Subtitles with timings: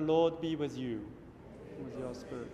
[0.00, 1.04] The Lord be with you,
[1.84, 2.50] with your spirit.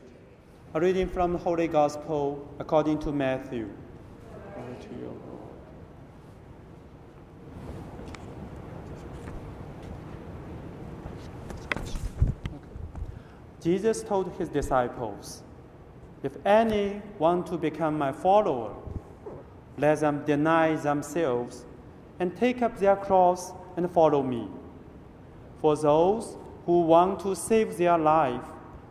[0.75, 3.71] A reading from the Holy Gospel according to Matthew.
[4.57, 5.43] Glory to you, Lord.
[13.63, 15.45] Jesus told his disciples,
[16.25, 18.75] If any want to become my follower,
[19.79, 21.65] let them deny themselves
[22.19, 24.49] and take up their cross and follow me.
[25.61, 28.43] For those who want to save their life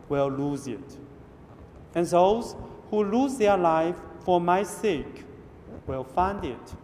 [0.08, 0.96] will lose it,
[1.94, 2.56] and those
[2.90, 5.24] who lose their life for my sake
[5.86, 6.74] will find it.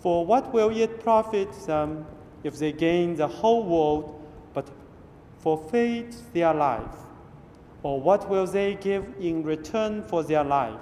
[0.00, 2.06] For what will it profit them
[2.44, 4.22] if they gain the whole world
[4.54, 4.70] but
[5.38, 6.96] forfeit their life?
[7.82, 10.80] Or what will they give in return for their life?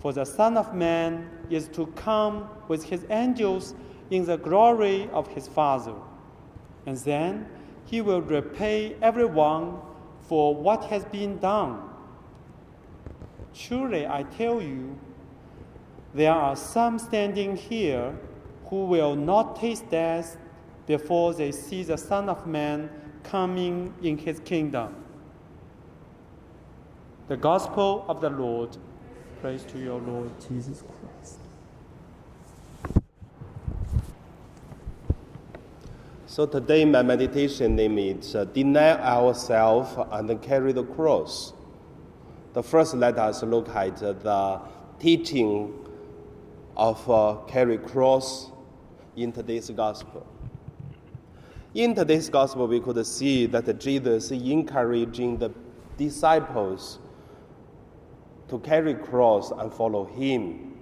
[0.00, 3.74] For the Son of Man is to come with his angels
[4.10, 5.94] in the glory of his Father.
[6.86, 7.46] And then
[7.84, 9.78] he will repay everyone
[10.22, 11.82] for what has been done.
[13.54, 14.98] Truly, I tell you,
[16.14, 18.16] there are some standing here
[18.66, 20.36] who will not taste death
[20.86, 22.90] before they see the Son of Man
[23.22, 24.94] coming in his kingdom.
[27.28, 28.76] The Gospel of the Lord.
[29.40, 31.45] Praise to your Lord Jesus Christ.
[36.36, 41.54] So today my meditation name is uh, deny ourselves and carry the cross.
[42.52, 44.60] The first let us look at uh, the
[44.98, 45.72] teaching
[46.76, 48.50] of uh, carry cross
[49.16, 50.26] in today's gospel.
[51.72, 55.50] In today's gospel, we could see that Jesus encouraging the
[55.96, 56.98] disciples
[58.48, 60.76] to carry cross and follow him.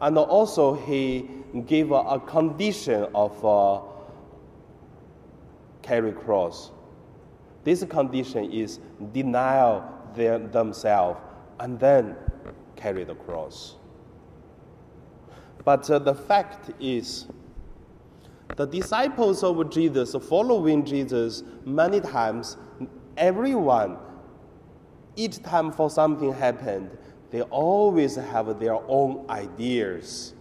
[0.00, 1.28] And also he
[1.66, 3.80] gave a condition of uh,
[5.84, 6.72] carry cross.
[7.62, 8.80] This condition is
[9.12, 9.84] denial
[10.14, 11.20] their, themselves
[11.60, 12.16] and then
[12.76, 13.76] carry the cross.
[15.64, 17.26] But uh, the fact is,
[18.56, 22.56] the disciples of Jesus, following Jesus many times,
[23.16, 23.96] everyone,
[25.16, 26.90] each time for something happened,
[27.30, 30.34] they always have their own ideas.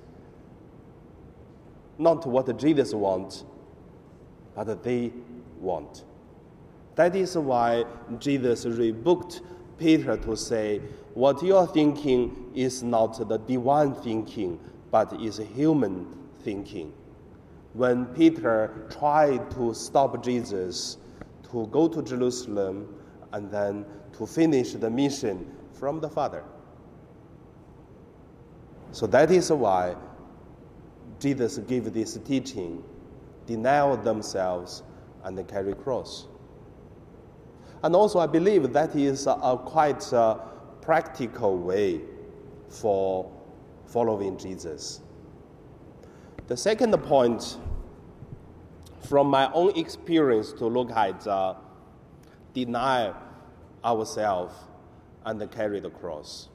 [1.97, 3.45] Not what Jesus wants,
[4.55, 5.11] but they
[5.63, 6.03] want.
[6.95, 7.85] That is why
[8.19, 9.41] Jesus rebuked
[9.79, 10.79] Peter to say,
[11.15, 14.59] What you are thinking is not the divine thinking,
[14.91, 16.05] but is human
[16.43, 16.93] thinking.
[17.73, 20.97] When Peter tried to stop Jesus
[21.51, 22.95] to go to Jerusalem
[23.31, 23.85] and then
[24.17, 26.43] to finish the mission from the Father.
[28.91, 29.95] So that is why
[31.19, 32.83] Jesus gave this teaching
[33.47, 34.83] deny themselves
[35.23, 36.27] and carry cross.
[37.83, 40.39] And also, I believe that is a, quite a
[40.81, 42.01] practical way
[42.69, 43.29] for
[43.85, 45.01] following Jesus.
[46.47, 47.57] The second point,
[49.07, 51.55] from my own experience, to look at uh,
[52.53, 53.13] deny
[53.83, 54.53] ourselves
[55.25, 56.49] and carry the cross.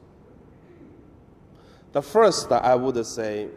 [1.92, 3.48] The first, I would say,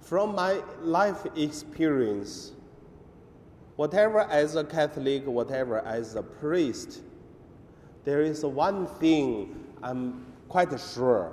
[0.00, 2.52] from my life experience,
[3.76, 7.02] whatever as a Catholic, whatever as a priest,
[8.04, 11.32] there is one thing I'm quite sure.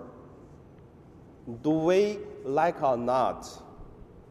[1.62, 3.48] Do we like or not,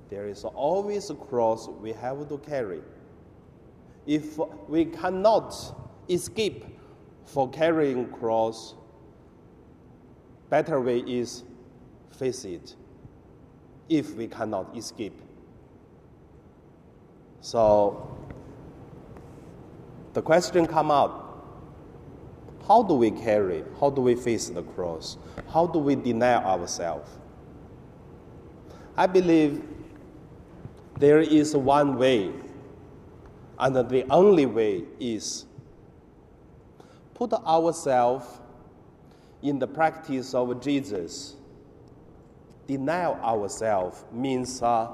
[0.08, 2.80] there is always a cross we have to carry.
[4.06, 4.38] If
[4.68, 5.54] we cannot
[6.08, 6.64] escape
[7.24, 8.74] for carrying cross,
[10.48, 11.44] better way is
[12.10, 12.74] face it
[13.88, 15.20] if we cannot escape.
[17.40, 18.08] So
[20.12, 21.26] the question come out,
[22.66, 25.16] how do we carry, how do we face the cross?
[25.52, 27.10] How do we deny ourselves?
[28.96, 29.62] I believe
[30.98, 32.30] there is one way,
[33.58, 35.46] and the only way is
[37.14, 38.26] put ourselves
[39.42, 41.36] in the practice of Jesus.
[42.66, 44.88] Deny ourselves means uh,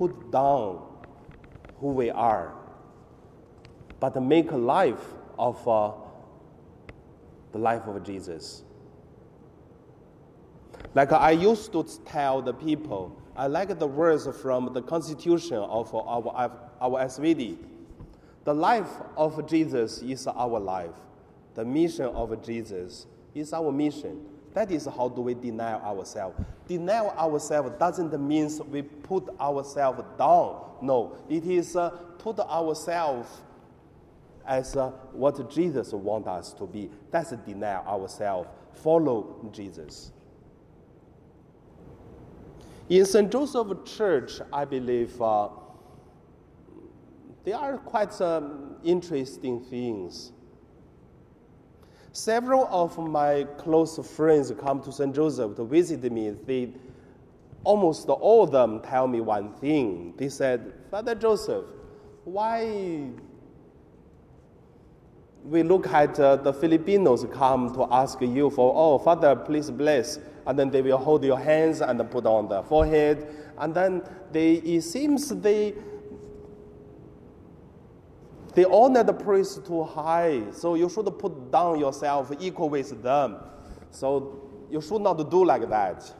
[0.00, 0.80] put down
[1.78, 2.54] who we are,
[4.00, 5.04] but make a life
[5.38, 5.92] of uh,
[7.52, 8.62] the life of Jesus.
[10.94, 15.94] Like I used to tell the people, I like the words from the constitution of
[15.94, 16.50] our,
[16.80, 17.58] our SVD.
[18.44, 18.88] The life
[19.18, 20.96] of Jesus is our life.
[21.56, 24.24] The mission of Jesus is our mission.
[24.52, 26.36] That is how do we deny ourselves.
[26.66, 30.62] Deny ourselves doesn't mean we put ourselves down.
[30.82, 33.28] No, it is uh, put ourselves
[34.46, 36.90] as uh, what Jesus wants us to be.
[37.10, 38.48] That's deny ourselves.
[38.82, 40.12] Follow Jesus.
[42.88, 43.30] In St.
[43.30, 45.48] Joseph Church, I believe uh,
[47.44, 50.32] there are quite um, interesting things.
[52.12, 55.14] Several of my close friends come to St.
[55.14, 56.30] Joseph to visit me.
[56.30, 56.72] They
[57.62, 60.14] almost all of them tell me one thing.
[60.16, 61.64] They said, Father Joseph,
[62.24, 63.10] why
[65.44, 70.18] we look at uh, the Filipinos come to ask you for, oh, Father, please bless.
[70.46, 73.26] And then they will hold your hands and put on the forehead.
[73.58, 74.02] And then
[74.32, 75.74] they, it seems they,
[78.54, 80.42] they honor the priest too high.
[80.52, 83.36] So you should put down yourself equal with them.
[83.90, 86.12] So you should not do like that.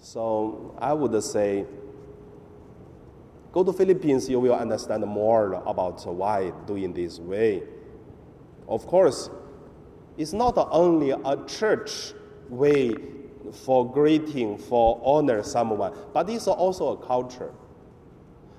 [0.00, 1.66] So I would say,
[3.52, 7.64] Go to Philippines, you will understand more about why doing this way.
[8.68, 9.28] Of course,
[10.16, 12.12] it's not only a church
[12.48, 12.94] way
[13.52, 17.52] for greeting, for honor someone, but it's also a culture.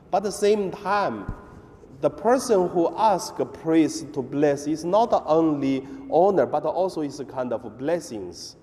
[0.10, 1.34] But at the same time,
[2.02, 7.20] the person who asks a priest to bless is not only honor, but also is
[7.20, 8.56] a kind of blessings.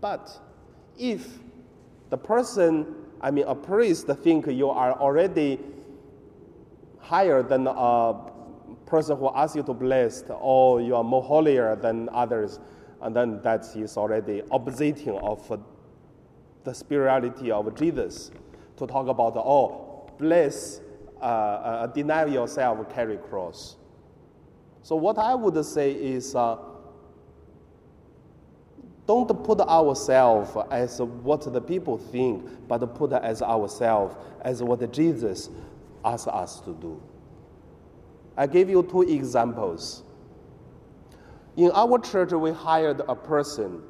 [0.00, 0.30] But
[0.98, 1.38] if
[2.10, 5.60] the person I mean, a priest think you are already
[6.98, 8.14] higher than a
[8.84, 12.58] person who asks you to bless, or you are more holier than others,
[13.00, 15.60] and then that is already oppositing of
[16.64, 18.32] the spirituality of Jesus.
[18.78, 20.80] To talk about, oh, bless,
[21.22, 23.76] uh, uh, deny yourself, carry cross.
[24.82, 26.34] So what I would say is.
[26.34, 26.56] Uh,
[29.04, 35.50] don't put ourselves as what the people think, but put as ourselves as what Jesus
[36.04, 37.02] asked us to do.
[38.36, 40.04] I give you two examples.
[41.56, 43.82] In our church, we hired a person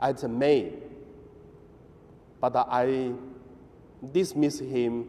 [0.00, 0.72] at May,
[2.40, 3.12] but I
[4.12, 5.08] dismissed him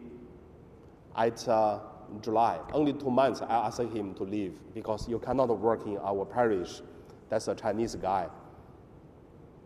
[1.16, 1.78] at uh,
[2.22, 2.58] July.
[2.72, 6.82] Only two months I asked him to leave because you cannot work in our parish.
[7.28, 8.28] That's a Chinese guy.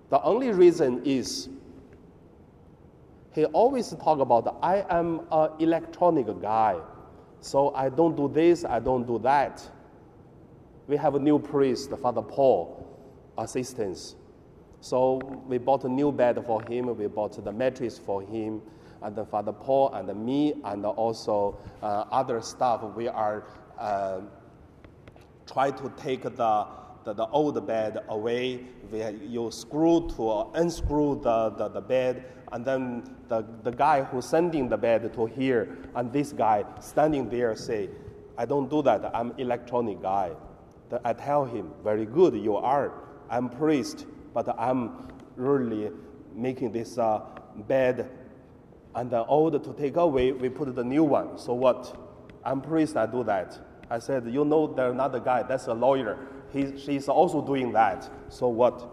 [0.09, 1.49] The only reason is
[3.33, 6.81] he always talk about I am an electronic guy,
[7.41, 9.69] so I don't do this, I don't do that.
[10.89, 12.85] We have a new priest, Father Paul,
[13.39, 14.17] assistance.
[14.81, 18.63] So we bought a new bed for him, we bought the mattress for him,
[19.03, 23.45] and Father Paul and me, and also uh, other staff, we are
[23.79, 24.21] uh,
[25.47, 26.67] try to take the
[27.05, 28.61] the, the old bed away.
[28.91, 34.27] We, you screw to unscrew the, the, the bed, and then the, the guy who's
[34.27, 37.89] sending the bed to here, and this guy standing there say,
[38.37, 39.11] I don't do that.
[39.15, 40.33] I'm electronic guy.
[41.05, 42.93] I tell him, very good, you are.
[43.31, 45.91] I'm priest, but I'm really
[46.35, 47.23] making this uh,
[47.69, 48.11] bed
[48.95, 51.39] and uh, the old to take away, we put the new one.
[51.39, 51.97] So what?
[52.45, 53.59] I'm priest, I do that.
[53.91, 56.19] I said, you know, there's another guy, that's a lawyer
[56.53, 58.09] he, she's also doing that.
[58.29, 58.89] So what?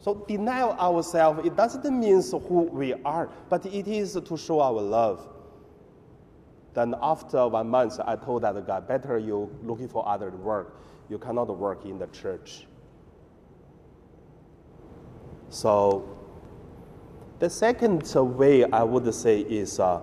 [0.00, 4.80] So deny ourselves, it doesn't mean who we are, but it is to show our
[4.80, 5.28] love.
[6.72, 10.80] Then after one month, I told that guy, better you looking for other work.
[11.08, 12.66] You cannot work in the church.
[15.48, 16.16] So
[17.40, 20.02] the second way I would say is uh,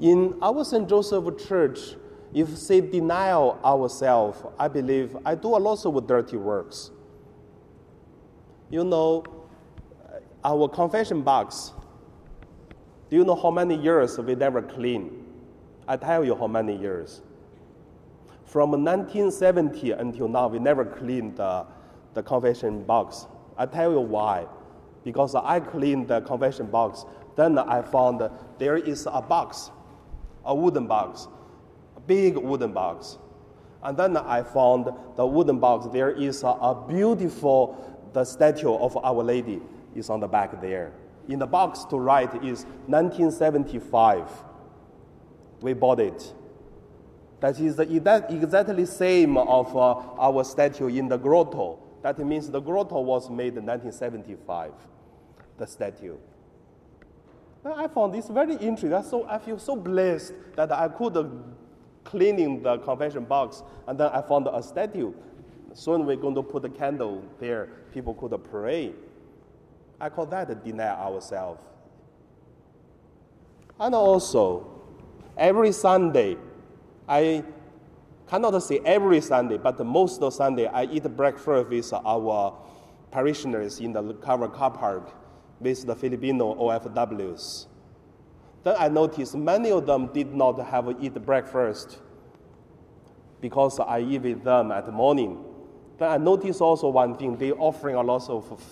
[0.00, 0.88] in our St.
[0.88, 1.96] Joseph Church,
[2.32, 6.92] if say denial ourselves, I believe I do a lot of dirty works.
[8.70, 9.24] You know,
[10.44, 11.72] our confession box.
[13.10, 15.24] Do you know how many years we never clean?
[15.88, 17.22] I tell you how many years.
[18.44, 21.66] From 1970 until now, we never cleaned the,
[22.14, 23.26] the confession box.
[23.58, 24.46] I tell you why.
[25.04, 27.04] Because I cleaned the confession box,
[27.36, 28.28] then I found
[28.58, 29.70] there is a box,
[30.44, 31.28] a wooden box
[32.00, 33.18] a big wooden box.
[33.82, 35.86] And then I found the wooden box.
[35.92, 39.60] There is a, a beautiful the statue of Our Lady
[39.94, 40.92] is on the back there.
[41.28, 44.28] In the box to right is 1975.
[45.60, 46.34] We bought it.
[47.40, 51.78] That is the exactly same of uh, our statue in the grotto.
[52.02, 54.72] That means the grotto was made in 1975,
[55.58, 56.16] the statue.
[57.64, 59.02] I found this very interesting.
[59.02, 61.24] So I feel so blessed that I could uh,
[62.04, 65.12] cleaning the confession box, and then I found a statue
[65.74, 67.68] soon we're going to put a candle there.
[67.92, 68.92] People could pray.
[70.00, 71.62] I call that deny ourselves.
[73.78, 74.82] And also,
[75.36, 76.36] every Sunday,
[77.08, 77.44] I
[78.30, 82.56] cannot say every Sunday, but most of Sunday, I eat breakfast with our
[83.10, 85.12] parishioners in the cover car park
[85.58, 87.66] with the Filipino OFWs.
[88.62, 91.98] Then I noticed many of them did not have eat breakfast
[93.40, 95.44] because I eat with them at the morning.
[95.98, 98.62] Then I noticed also one thing, they offering a lot of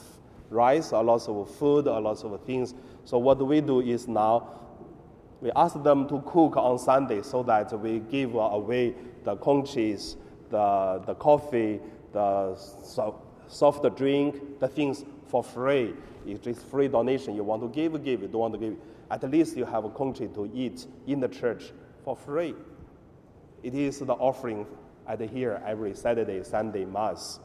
[0.50, 2.76] rice, a lot of food, a lot of things.
[3.04, 4.54] So what we do is now
[5.40, 8.94] we ask them to cook on Sunday so that we give away
[9.28, 10.16] the conches,
[10.48, 11.78] the, the coffee,
[12.12, 12.56] the
[13.46, 15.92] soft drink, the things for free.
[16.26, 18.22] It's free donation, you want to give, give.
[18.22, 18.76] You don't want to give,
[19.10, 21.72] at least you have a conche to eat in the church
[22.04, 22.54] for free.
[23.62, 24.66] It is the offering
[25.06, 27.38] at here every Saturday, Sunday, Mass.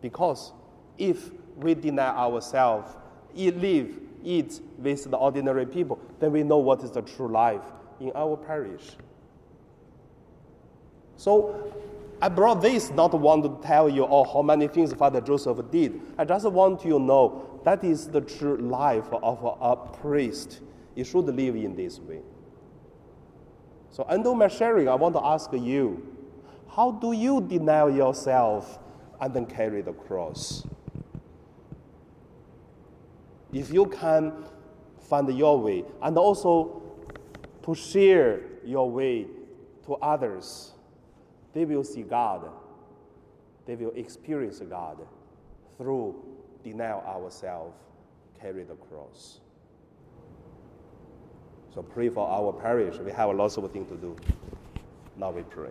[0.00, 0.52] Because
[0.96, 2.94] if we deny ourselves,
[3.34, 7.64] live, eat with the ordinary people, then we know what is the true life
[7.98, 8.96] in our parish.
[11.16, 11.72] So
[12.20, 16.00] I brought this not want to tell you oh, how many things Father Joseph did.
[16.16, 20.60] I just want you to know that is the true life of a priest.
[20.94, 22.20] You should live in this way.
[23.90, 26.14] So, under my sharing, I want to ask you
[26.74, 28.78] how do you deny yourself
[29.20, 30.66] and then carry the cross?
[33.52, 34.32] If you can
[34.98, 36.82] find your way and also
[37.62, 39.26] to share your way
[39.86, 40.73] to others,
[41.54, 42.50] they will see God.
[43.66, 44.98] They will experience God
[45.78, 46.14] through
[46.62, 47.74] denial ourselves,
[48.40, 49.40] carry the cross.
[51.74, 52.98] So pray for our parish.
[52.98, 54.16] We have lots of things to do.
[55.16, 55.70] Now we pray.